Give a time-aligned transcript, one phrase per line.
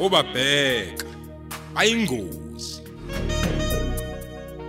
[0.00, 1.06] obabheka.
[1.74, 2.82] Ayingozi.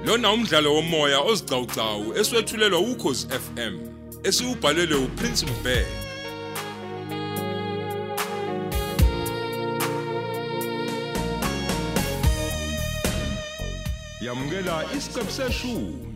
[0.05, 3.75] Lona umdlalo womoya ozicawucawu eswetshulelwa ukhozi FM
[4.23, 6.02] esiubhalelwe uPrince Mbeki
[14.21, 16.10] yamukela isiqebu seshumi.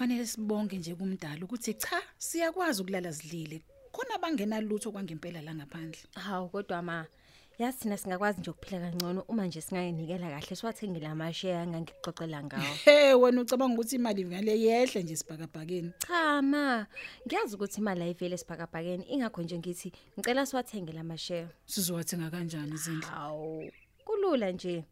[0.00, 3.60] Kufanele sibonge nje kumdala ukuthi cha siyakwazi ukulala sidlile.
[3.92, 6.00] Khona bangena lutho kwangempela la ngaphandle.
[6.14, 7.06] Hawu kodwa ma
[7.58, 12.74] yazi thina singakwazi nje ukuphila kangcono uma nje singayinikela kahle siwathengile amashare ngangikuxoxela ngawo.
[12.84, 15.92] Hey wena ucabanga ukuthi imali ngale yehle nje sibhakabhakeni.
[16.08, 16.86] Cha ma
[17.26, 21.48] ngiyazi ukuthi imali ayivele sibhakabhakeni ingakho nje ngithi ngicela siwathengele amashare.
[21.66, 23.08] Sizowathenga kanjani izindlu?
[23.08, 23.70] Hawu
[24.20, 24.84] kulula nje.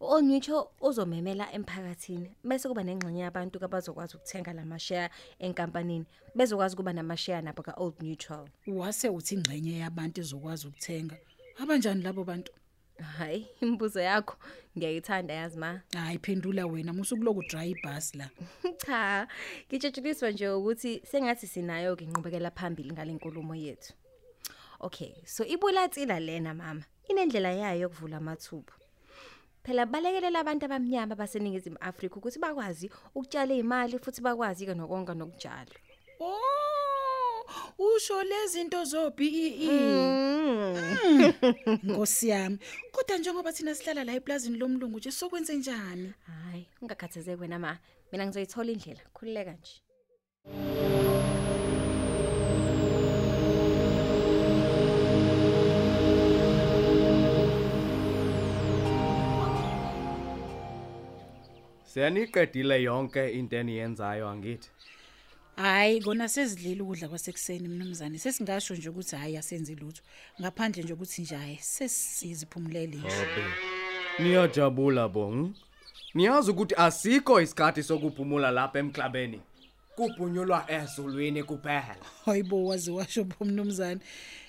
[0.00, 6.04] Onitsho uzomemela emphakathini bese kuba nengxenye yabantu abazokwazi ukuthenga lamashare enkampanini
[6.34, 8.48] bezokwazi kuba namashare nabo ka Old Neutral.
[8.66, 11.16] Wase uthi ingxenye yabantu izokwazi ukuthenga.
[11.58, 12.52] Abanjani labo bantu?
[13.18, 14.36] Hayi imibuzo yakho
[14.76, 15.80] ngiyayithanda yazi ma.
[15.94, 18.30] Hayi phendula wena musukuloku dry ibus la.
[18.86, 19.28] Cha,
[19.68, 23.92] ngitshejuliswa nje ukuthi sengathi sinayo ke inqubekela phambili ngalenkulumo yethu.
[24.80, 26.84] Okay, so ibulatsila lena mama.
[27.08, 28.72] Inendlela yayo yokuvula amathuba.
[29.64, 35.74] Phela balekelela abantu abamnyama baseningizimu Afrika ukuthi bakwazi ukutshala imali futhi bakwazi ke nokonga nokutshala.
[36.20, 36.64] Oh!
[37.78, 39.68] Usho lezi zinto zo BEE.
[41.82, 42.58] Nkosi yami.
[42.92, 46.12] Kodwa njengoba thina sihlala la eplazini lomlungu nje sokwenze njani?
[46.26, 47.78] Hayi, ungakhathazeki wena ma.
[48.12, 49.00] Mina ngizoyithola indlela.
[49.14, 50.83] Khulileka nje.
[61.94, 64.68] Siyaniqedile yonke into eniyenzayo angithi.
[65.56, 70.02] Hayi kona sezidlile ukudla kwasekuseni mnumzane sesingasho nje ukuthi hayi asenzi lutho
[70.40, 73.44] ngaphandle nje ukuthi nje hayi sesiziphumulele nje Obe.
[74.18, 75.54] Niyajabula bong.
[76.14, 79.40] Niyazi ukuthi asikho isikhathi sokuphumula lapha emklabeni.
[79.96, 81.96] Kuphunyulwa ezulwini kuphela.
[82.24, 84.00] hayibo wazi washo bo mnumzane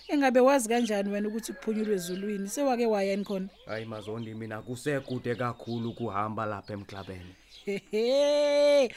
[0.07, 5.93] engabe wazi kanjani wena ukuthi kuphunyulwe ezulwini sewake wayeni khona Hayi mazondi mina kusekude kakhulu
[5.93, 7.35] kuhamba lapha emklabeni.
[7.65, 8.91] Hehe.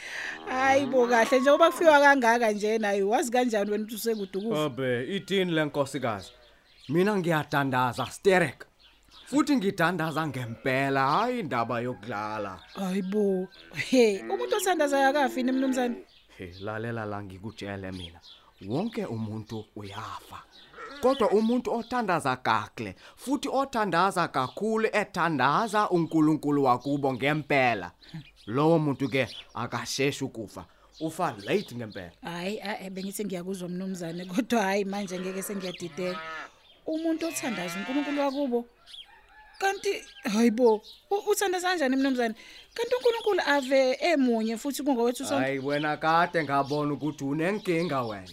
[0.48, 5.52] hayibo kahle njengoba kufika kangaka nje naye wazi kanjani wena ukuthi usekude ukufa Obe, ithini
[5.52, 6.30] lenkosikazi?
[6.88, 8.64] Mina ngiyadandaza Sterek.
[9.26, 12.60] Futhi ngidandaza ngempela, hayi indaba yokudlala.
[12.74, 15.96] hayibo he umuntu othandaza akafi ni mnumzane
[16.38, 18.20] He, lalela la ngikutshele mina.
[18.66, 20.42] Wonke umuntu uyafa.
[21.00, 27.90] Kodwa umuntu othandaza kakle, futhi othandaza kakhulu ethandaza uNkulunkulu wakubo ngempela.
[28.46, 30.64] Lowo muntu ke akasheshi ukufa.
[31.00, 32.10] Ufa late ngempela.
[32.22, 36.18] hayi eh bengithi ngiyakuzwa mnumzane kodwa hayi manje ngeke sengiyadideka
[36.86, 38.64] umuntu othandaza uNkulunkulu wakubo
[39.58, 40.74] kanti hayibo
[41.10, 42.34] u- uthandaza kanjani mnumzane
[42.74, 48.28] kanti uNkulunkulu ave emunye futhi kungowethu sonke Hayi wena kade ngabona ukuthi unenkinga wena.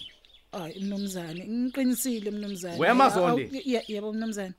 [0.59, 3.43] Hayi mnumzane ngiqinisile mnumzane Wema Hayi, Zondi.
[3.43, 4.53] awu- ye- yebo mnumzane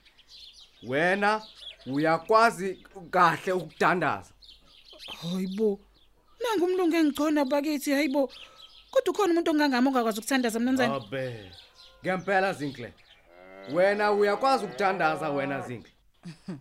[0.82, 1.42] Wena
[1.86, 2.78] uyakwazi
[3.10, 4.30] kahle ukudandaza.
[5.22, 5.80] hayibo
[6.42, 8.30] nangu umlungu engigcona bakithi hayibo
[8.90, 11.50] kodwa ukhona umuntu ongangami ongakwazi ukuthandaza mnumzane Abe.
[12.04, 12.92] Ngempela Zinhle.
[13.72, 15.90] Wena uyakwazi ukudandaza wena Zinhle.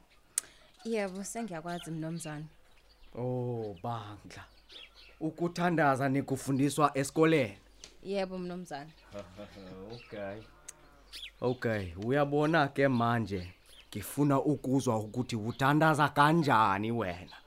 [0.86, 2.46] Yebo, sengiyakwazi mnomzana.
[3.18, 4.44] Oh, bandla.
[5.20, 7.58] Ukuthandaza nikufundiswa esikoleni.
[8.06, 8.90] Yebo mnomzana.
[9.96, 10.42] Okay.
[11.42, 13.54] Okay, uyabona ke manje
[13.90, 17.38] ngifuna ukuzwa ukuthi uthandaza kanjani wena.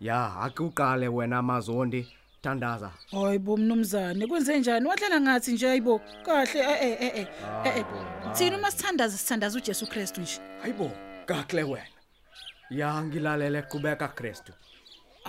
[0.00, 2.06] Ya, akuqale wena Mazondi,
[2.42, 2.90] thandaza.
[3.10, 7.26] hayibo mnumzane kwenze njani wadlala ngathi nje hayibo kahle eh eh eh eh,
[7.64, 7.84] eh eh
[8.34, 10.90] thina uma sithandaza sithandaza uJesu Kristu nje Hayibo,
[11.26, 11.86] kakle wena.
[12.70, 14.52] Ya ngilalele qhubeka Kristu.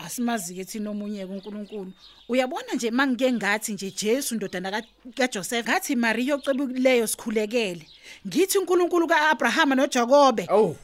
[0.05, 1.91] Asimazi ke thina omunye kuNkulunkulu
[2.29, 4.81] uyabona nje mangike ngathi nje Jesu ndodana ka
[5.15, 7.85] kaJoseph ngathi Maria ocebukileyo sikhulekele.
[8.27, 10.47] Ngithi uNkulunkulu kaAbrahama noJakobe.
[10.51, 10.75] Oh,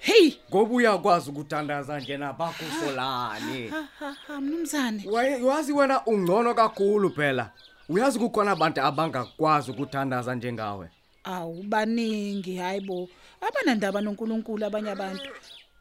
[0.00, 0.32] hey!
[0.50, 3.68] Ngoba uyakwazi ukuthandaza nje nabakusolani.
[3.68, 7.50] ha ha ha mnumzane Waye- Wazi wena ungcono kakhulu phela.
[7.88, 10.88] Uyazi kukhona abantu abangakwazi ukuthandaza njengawe.
[11.24, 13.08] awu baningi hayibo
[13.40, 15.30] abanandaba noNkulunkulu abanye abantu.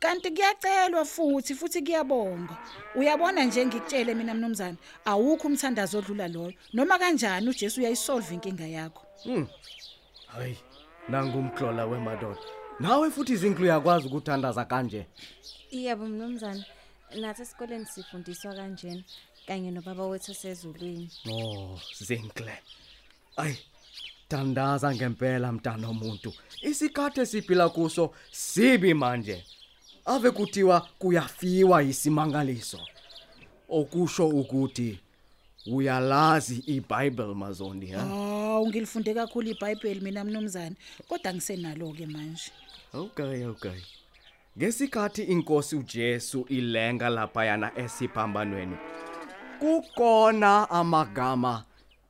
[0.01, 2.57] Kanti kuyacelwa futhi futhi kuyabonga.
[2.95, 6.53] Uyabona nje ngikutshele mina mnumzane awukho umthandazo odlula loyo.
[6.73, 9.03] Noma kanjani uJesu uyayisolve inkinga yakho?
[10.27, 10.57] Hayi,
[11.09, 12.41] nangu umklola wemadoda.
[12.79, 15.05] nawe futhi izinklu uyakwazi ukuthandaza kanje.
[15.71, 16.65] Yebo mnumzane.
[17.19, 19.03] Nathi esikoleni sifundiswa kanjena
[19.47, 21.11] kanye nobaba wethu sezulwini.
[21.29, 22.53] oh zinkle.
[23.37, 23.53] Ay
[24.29, 26.33] thandaza ngempela mntana omuntu.
[26.61, 29.43] Isikhathe siphila kuso sibi manje.
[30.05, 32.79] Ave kuthiwa kuyafiwa isimangaliso
[33.69, 34.99] okusho ukuthi
[35.67, 38.31] uyalazi iBible mazondi ha
[38.61, 40.75] Hawu ngilifunde kakhulu iBhayibheli mina mnumzane
[41.07, 42.51] kodwa ngisenalo ke manje.
[42.93, 43.81] Okay okay.
[44.57, 48.75] Ngesikhathi inkosi uJesu ilenga lapha yana esiphambanweni.
[49.59, 51.63] Kukona amagama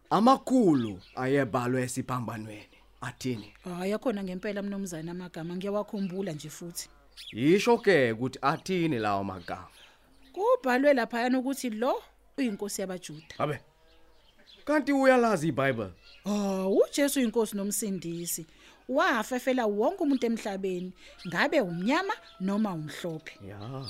[0.09, 2.77] amakhulu ayebalwe esiphambanweni.
[3.01, 3.53] Athini?
[3.63, 6.89] Hayi akhona ngempela mnumzane amagama ngiyawakhumbula nje futhi.
[7.33, 9.67] Yisho ke ukuthi athini lawo magama?
[10.33, 12.03] Kubhalwe lapha yana ukuthi lo
[12.37, 13.35] uyinkosi yabaJuda.
[13.39, 13.59] Abe.
[14.65, 15.91] Kanti uyalazi iBible?
[16.25, 18.45] Ah, uJesu inkosi nomsindisi.
[18.89, 20.93] Wafefela wonke umuntu emhlabeni,
[21.27, 23.39] ngabe umnyama noma umhlophe.
[23.45, 23.85] Yeah.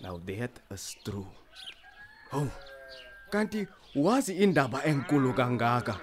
[0.00, 1.26] Now that is true.
[2.32, 2.48] Oh.
[3.30, 6.00] Kanti wazi indaba enkulu kangaka.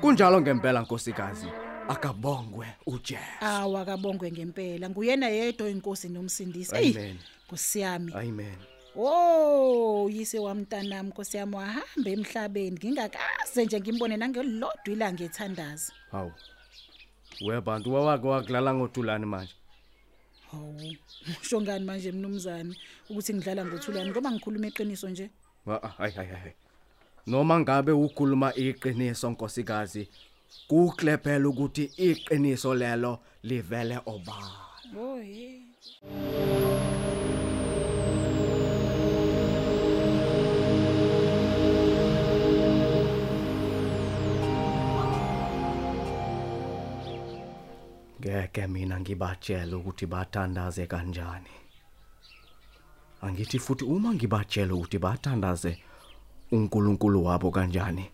[0.00, 1.46] Kunjalo ngempela nkosikazi.
[1.88, 3.22] Akabongwe uJesu.
[3.40, 4.88] Awa kabongwe ngempela.
[4.90, 6.76] Nguyena yedwa inkosi nomsindisi.
[6.76, 7.18] Ey, Amen.
[7.46, 8.12] Nkosiyami.
[8.14, 8.56] Amen.
[8.96, 15.92] Oh, yise wamntanami Nkosi yami wahamba emhlabeni ngingakaze nje ngimbone nangelodwa ilanga ethandaza.
[16.10, 16.32] Hawu.
[17.40, 19.52] Webantu wawake wakulala ngothulani manje.
[20.50, 20.96] Hawu,
[21.42, 22.74] usho ngani manje mnumzane
[23.10, 25.30] ukuthi ngidlala ngothulani ngoba ngikhuluma iqiniso nje?
[25.66, 26.52] Wa- Hayi hayi hayi.
[27.26, 30.08] Noma ngabe ukhuluma iqiniso nkosikazi,
[30.68, 34.54] kuklephela ukuthi iqiniso lelo livele obani.
[34.96, 35.64] Oh hey.
[48.20, 51.54] Ngeke mina ngibatshela ukuthi bathandaze kanjani.
[53.22, 55.78] Angithi futhi uma ngibatshela ukuthi bathandaze
[56.52, 58.10] uNkulunkulu wabo kanjani,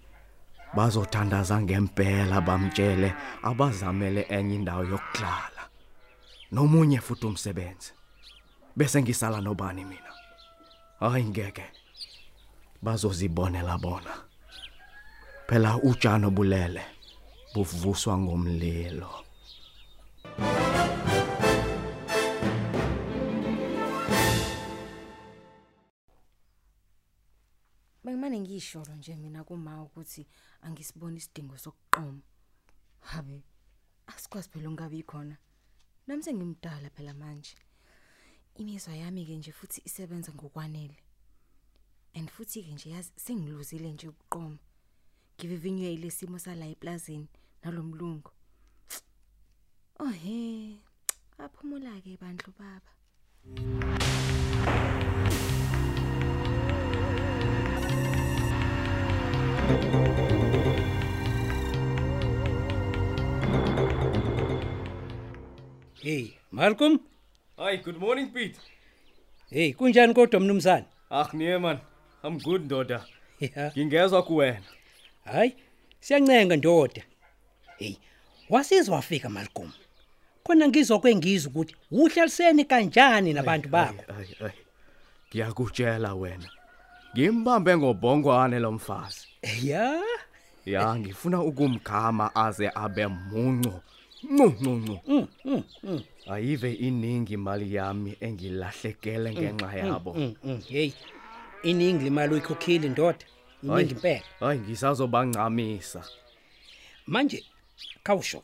[0.74, 5.62] bazothandaza ngempela bamtshele abazamele enye indawo yokuhlala.
[6.52, 7.92] Nomunye futhi umsebenzi.
[8.76, 10.12] Bese ngisala nobani mina?
[11.00, 11.64] Hayi ngeke.
[12.82, 14.14] Bazozibonela bona.
[15.48, 16.82] Phela utshano bulele
[17.54, 19.29] buvuswa ngomlilo.
[28.40, 30.26] Ngisholo nje mina kuma ukuthi
[30.62, 32.22] angisiboni isidingo sokuqoma.
[33.00, 33.42] Habe
[34.06, 35.36] asikwazi phela ungabi khona.
[36.06, 37.56] Nami sengimdala phela manje.
[38.54, 40.96] Imizwa yami ke nje futhi isebenza ngokwanele.
[42.14, 44.58] And futhi ke nje yazi sengiluzile nje ukuqoma.
[45.38, 47.28] Ngivivinywe ilesimo sala eplazini
[47.62, 48.30] nalomlungu.
[49.98, 50.76] Oh he.
[51.38, 53.99] Aphumula ke bandlu baba.
[66.02, 67.00] Hey, Malcolm.
[67.58, 68.56] Hi, good morning Pete.
[69.50, 70.84] Hey, kunjani kodwa mnumzane?
[71.10, 71.78] Ach nee man,
[72.24, 73.04] I'm good ndoda.
[73.40, 73.72] Ya.
[73.76, 74.62] Ngingezwe kuwena.
[75.24, 75.56] Hayi,
[76.00, 77.02] siyancenga ndoda.
[77.78, 77.96] Hey,
[78.48, 79.72] wasizwa wafika Malcolm.
[80.44, 84.02] Khona ngizokwengiza ukuthi uhlalisene kanjani nabantu bakho.
[84.18, 84.52] Ay ay.
[85.28, 86.48] Ngiyakutshela wena.
[87.14, 89.29] Ngimbambe ngobhongwane lomfazi.
[89.62, 90.00] Ya.
[90.66, 93.72] Ya, ngifuna ukumgama aze abe muncu.
[94.22, 96.04] Ncu ncu ncu.
[96.30, 100.14] Ayive iningi imali yami engilahlekele ngenxa yabo.
[100.14, 100.92] Mm, mm, hey.
[101.62, 103.18] Iningi imali uyikhokhile ndoda.
[103.62, 104.22] Iningi impela.
[104.40, 106.04] Hayi ngisazobancamisa.
[107.06, 107.44] Manje
[108.02, 108.42] kawusho.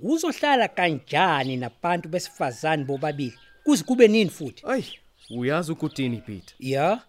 [0.00, 3.34] Uzohlala kanjani nabantu besifazane bobabili?
[3.64, 4.62] Kuze kube nini futhi?
[4.66, 4.82] Ay,
[5.30, 6.54] uyazi ukuthini Pete?
[6.60, 7.00] Ya.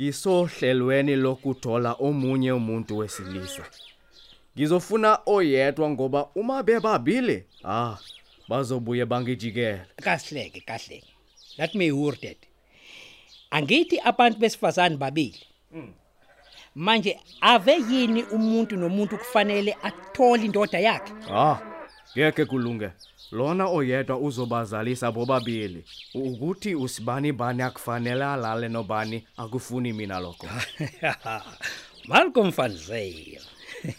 [0.00, 3.62] Ngisohlelweni lokuthola omunye umuntu wesilisa.
[4.56, 7.96] Ngizofuna oyedwa ngoba uma bebabili, ah,
[8.48, 9.86] bazobuye bangijikela.
[10.02, 11.04] kahleke kahleke
[11.58, 12.36] let me hear that
[13.50, 15.38] angithi abantu besifazane babili
[16.74, 21.58] manje ave yini umuntu nomuntu kufanele athole indoda yakhe Ah,
[22.16, 22.90] ngeke kulunge.
[23.32, 25.84] Lona oyedwa uzobazalisa bobabili.
[26.14, 30.46] Ukuthi usibani bani akufanele alale nobani akufuni mina lokho.
[32.08, 33.38] Malcolm van Zyl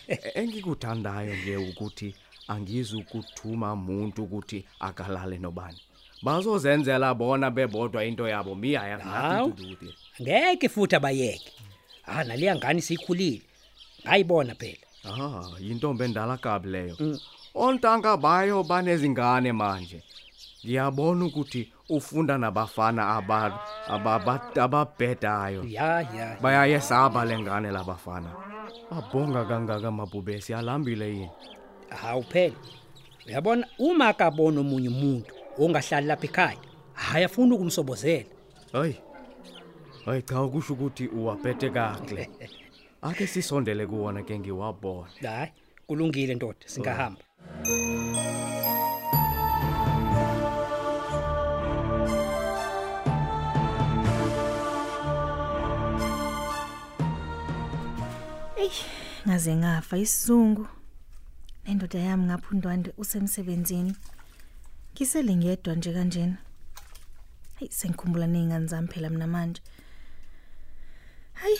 [0.08, 2.16] E- Engikuthandayo nje ukuthi
[2.48, 5.82] angizukuthuma umuntu ukuthi akalale nobani.
[6.24, 9.48] Bazozenzela bona bebodwa into yabo miya ya Hawu.
[9.48, 9.96] nothing to do with it.
[10.22, 11.52] ngeke futhi abayeke
[12.06, 13.42] ah naliya ngani sikhulile
[14.06, 16.98] ngayibona phela Ah, yintombi endala kabi leyo.
[17.56, 20.04] Ontanga bayo banezingane manje.
[20.66, 25.64] Ngiyabona ukuthi ufunda nabafana aba aba- ababhedayo.
[25.68, 28.30] Ya ya bayayesaba lengane labafana.
[28.92, 31.30] Babhonga kangaka mabhubesi alambile yini?
[31.90, 32.56] Hawu phela.
[33.28, 36.58] Uyabona uma akabona omunye umuntu ongahlali lapha ekhaya
[36.94, 38.26] hayi afuna ukumsobozela.
[38.74, 38.96] Hayi
[40.06, 42.30] hayi cha ukusho ukuthi uwaphethe kahle.
[43.02, 45.52] Ake sisondele kuwona ke ngiwabona hayi
[45.88, 47.22] kulungile ndoda singahamba.
[59.32, 60.68] Ngaze ngafa isizungu.
[61.66, 63.96] Nendoda yami ngaphundwande usemsebenzini.
[64.94, 66.38] Ngisele ngedwa nje kanjena.
[67.56, 69.62] Hayi sengikhumbula nezingane zami phela mina manje.
[71.34, 71.60] Hayi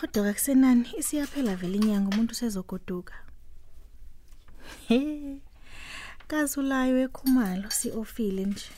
[0.00, 3.14] kodwa akusenani isiyaphela vele inyanga umuntu usezogoduka.
[3.14, 3.25] he
[6.28, 8.70] kazulayo ekhumalo siofile nje.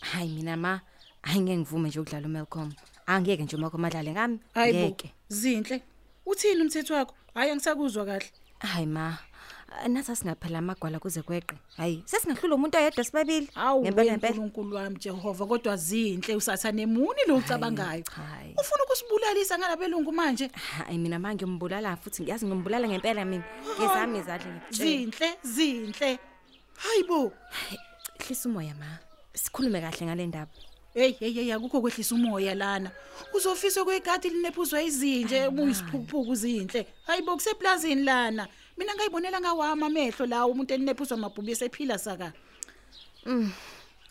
[0.00, 0.80] Hayi mina ma
[1.22, 2.72] angeke ngivume nje ukudlala uMelcom.
[3.06, 4.38] Angeke nje uMelcom adlale ngami.
[4.54, 5.14] Hayibo ngeke.
[5.28, 5.82] zinhle.
[6.26, 7.14] Uthini umthetho wakho?
[7.34, 8.30] Hayi angisakuzwa kahle.
[8.58, 9.18] Hayi ma
[9.88, 11.54] nathi singaphela amagwala kuze kweqe.
[11.76, 13.48] Hayi sesingahlula umuntu oyedwa sibabili.
[13.54, 14.32] Hawu ngempela ngempela.
[14.34, 20.50] uNkulunkulu wami Jehova kodwa zinhle usathane muni lo ucabangayo hayi ufuna ukusibulalisa ngalabelungu manje?
[20.78, 23.44] Hayi mina manje ngimbulala futhi ngiyazi ngimbulala ngempela mina.
[23.78, 26.18] Ngezami izadla ngikutshela zinhle zinhle.
[26.76, 27.32] Hayibo
[28.18, 28.98] hlisa umoya ma.
[29.34, 30.50] Sikhulume kahle ngale ndaba.
[30.94, 32.90] Hey hey hey akukho kwehlisa umoya lana.
[33.34, 36.86] Uzofisa kwegadi linephuzwa izinje ubuyisiphukuphuku zinhle.
[37.06, 38.48] Hayibo kuseplazini lana.
[38.76, 42.32] Mina ngayibonela ngawami amehlo lawo umuntu elinephuzwa amabhubhi esephila saka.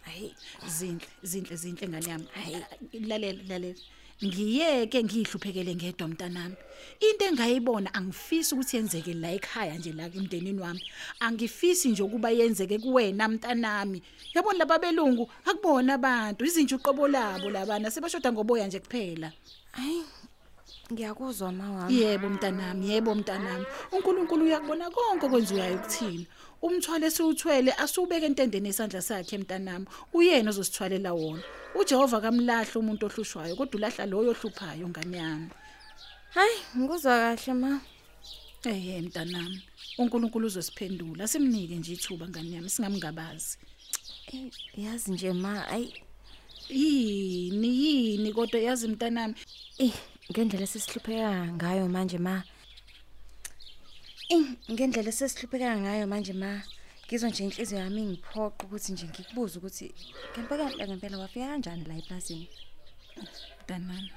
[0.06, 0.34] Hayi
[0.68, 2.28] zinhle zinhle zinhle ngane yami.
[2.34, 2.63] Hayi.
[3.08, 3.80] Lalela lalela.
[4.24, 6.56] Ngiyeke ngihluphekele ngedwa mntanami.
[7.00, 10.84] Into engayibona angifisi ukuthi yenzeke la ekhaya nje la emndenini wami.
[11.20, 14.04] Angifisi nje ukuba yenzeke kuwena mntanami.
[14.34, 15.32] Yabona laba belungu?
[15.46, 16.46] Akubona abantu.
[16.46, 17.92] Izinja uqobo labo labana.
[17.92, 19.32] Sebashoda ngoboya nje kuphela.
[19.72, 20.04] Hayi.
[20.91, 22.01] Ngiyakuzwa ma wami.
[22.01, 23.65] Yebo mntanami yebo mntanami.
[23.91, 26.25] uNkulunkulu uyakubona konke okwenziwayo kuthina
[26.62, 29.86] umthwalo esiwuthwele asubeke entendeni esandla sakhe mntanami.
[30.13, 31.43] Uyena ozosithwalela wona.
[31.79, 35.50] uJehova kamlahla umuntu ohlushwayo kodwa ulahla loyo ohluphayo ngane yami.
[36.36, 37.72] Hayi ngikuzwa kahle ma.
[38.65, 39.62] Ehe mntanami
[39.98, 41.27] uNkulunkulu uzosiphendula.
[41.27, 43.58] Simnike nje ithuba ngane yami singamngabazi.
[44.34, 45.93] Eh, yazi nje ma ayi.
[46.69, 49.35] Yini yini kodwa yazi mntanami?
[49.77, 49.93] Eh
[50.31, 52.43] ngendlela sesihlupheka ngayo manje ma.
[54.29, 56.61] Eh ngendlela sesihlupheka ngayo manje ma.
[57.05, 59.93] Ngizwa nje inhliziyo yami ngiphoqa ukuthi nje ngikubuze ukuthi
[60.31, 62.47] ngempela ngempela wafika kanjani la eplazini?
[63.61, 64.11] Mntanami.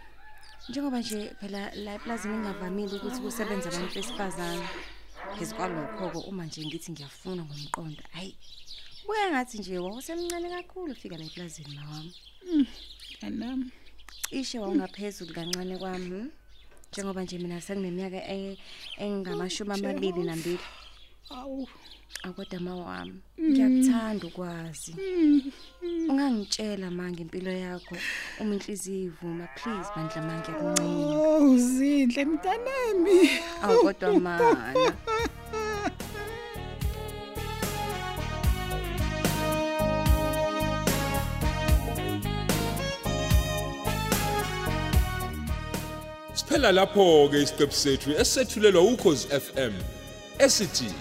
[0.69, 4.69] Njengoba nje phela la eplazini ngavamile ukuthi kusebenza abantu besifazane.
[5.37, 8.37] Phezukwalokho uma nje ngithi ngiyafuna ngomqondo hayi
[9.07, 12.15] buya ngathi nje wawusemncane kakhulu ufika la eplazini mawami
[13.13, 13.71] mntanami
[14.31, 16.31] cishe wawungaphezulu kancane kwami hmm?
[16.93, 18.59] njengoba nje mina sengineminyaka e-
[18.99, 20.65] engamashumi amabili nambili.
[21.31, 21.69] Awu.
[22.23, 24.93] Akodwa ma wami ngiyakuthanda ukwazi.
[26.09, 27.97] Ungangitshela ma ngempilo yakho
[28.41, 33.19] uma inhliziyo ivuma please bandla ma ngiyakuncela oh zinhle mntanami.
[33.63, 34.95] Awukodwa mana
[46.53, 49.73] Siphela lapho ke isiqephu sethu esethulelwa ukhozi FM
[50.39, 50.93] esithi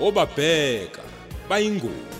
[0.00, 1.02] obabheka
[1.48, 2.17] bayingozi.